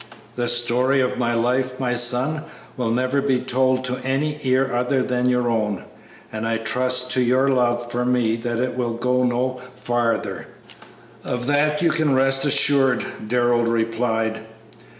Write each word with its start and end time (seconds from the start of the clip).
"The 0.35 0.47
story 0.47 0.99
of 0.99 1.19
my 1.19 1.35
life, 1.35 1.79
my 1.79 1.93
son, 1.93 2.41
will 2.75 2.89
never 2.89 3.21
be 3.21 3.39
told 3.39 3.85
to 3.85 3.99
any 4.03 4.39
ear 4.41 4.73
other 4.73 5.03
than 5.03 5.29
your 5.29 5.47
own, 5.47 5.83
and 6.31 6.47
I 6.47 6.57
trust 6.57 7.11
to 7.11 7.21
your 7.21 7.49
love 7.49 7.91
for 7.91 8.03
me 8.03 8.35
that 8.37 8.57
it 8.57 8.75
will 8.75 8.93
go 8.95 9.21
no 9.21 9.61
farther." 9.75 10.47
"Of 11.23 11.45
that 11.45 11.83
you 11.83 11.91
can 11.91 12.15
rest 12.15 12.45
assured," 12.45 13.05
Darrell 13.27 13.61
replied. 13.65 14.39